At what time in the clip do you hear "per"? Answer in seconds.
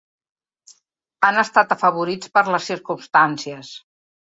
2.39-2.45